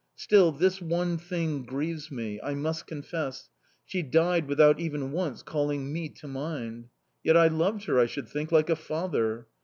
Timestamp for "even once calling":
4.79-5.93